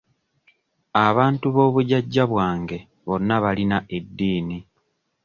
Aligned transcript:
Abantu 1.07 1.45
b'obujajja 1.55 2.23
bwange 2.31 2.77
bonna 3.07 3.35
balina 3.43 3.77
eddiini. 3.97 4.57